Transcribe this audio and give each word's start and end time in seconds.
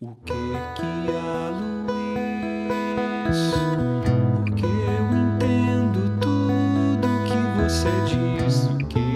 O 0.00 0.14
que 0.24 0.32
que 0.32 1.10
há, 1.12 1.50
Luiz? 1.58 3.40
Porque 4.04 4.64
eu 4.64 5.04
entendo 5.12 5.98
tudo 6.20 7.08
que 7.24 7.38
você 7.60 7.90
diz. 8.06 8.66
O 8.66 8.78
que 8.86 9.07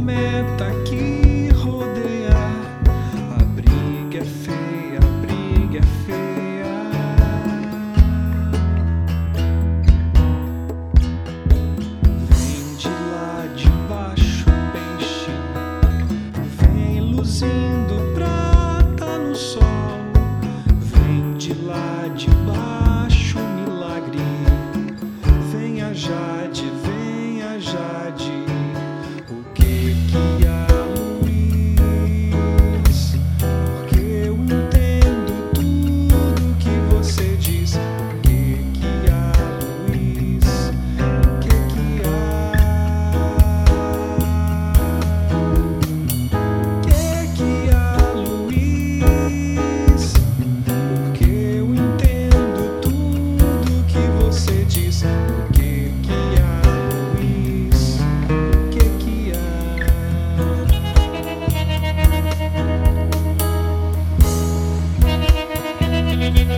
meta 0.00 0.70
que 0.86 1.50
rodeia. 1.54 2.30
A 3.38 3.44
briga 3.44 4.18
é 4.18 4.24
feia, 4.24 4.98
a 4.98 5.10
briga 5.20 5.78
é 5.78 5.82
feia. 6.06 6.70
Vem 12.28 12.76
de 12.76 12.88
lá 12.88 13.46
de 13.54 13.68
baixo, 13.88 14.46
peixe. 14.72 15.30
Vem 16.58 17.00
luzinha. 17.00 17.69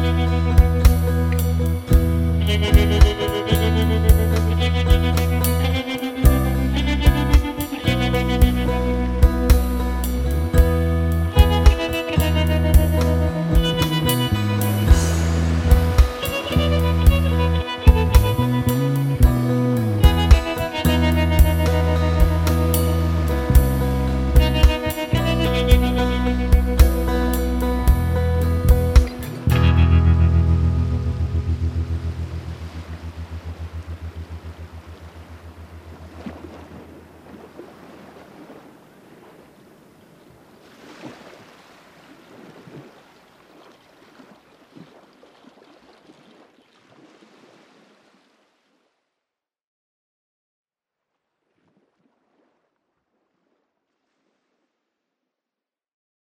Bye. 0.00 0.69